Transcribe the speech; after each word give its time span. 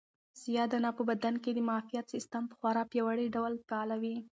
سیاه 0.41 0.67
دانه 0.71 0.89
په 0.97 1.03
بدن 1.09 1.33
کې 1.43 1.51
د 1.53 1.59
معافیت 1.67 2.05
سیسټم 2.13 2.43
په 2.47 2.55
خورا 2.59 2.83
پیاوړي 2.91 3.27
ډول 3.35 3.53
فعالوي. 3.67 4.17